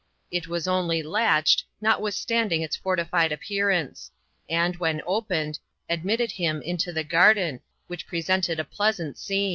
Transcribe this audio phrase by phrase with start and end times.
[0.31, 4.09] It was only latched, notwithstanding its fortified appearance,
[4.49, 9.49] and, when opened, admitted him into the garden, which presented a pleasant scene.